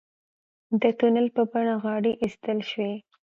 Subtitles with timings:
[0.81, 2.95] د تونل په بڼه غارې ایستل شوي.